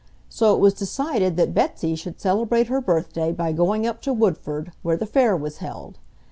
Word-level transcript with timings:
So 0.29 0.55
it 0.55 0.59
was 0.59 0.73
decided 0.73 1.37
that 1.37 1.53
Betsy 1.53 1.93
should 1.93 2.19
celebrate 2.19 2.69
her 2.69 2.81
birthday 2.81 3.31
by 3.31 3.51
going 3.51 3.85
up 3.85 4.01
to 4.01 4.13
Woodford, 4.13 4.71
where 4.81 4.97
the 4.97 5.05
Fair 5.05 5.37
was 5.37 5.57
held. 5.57 5.99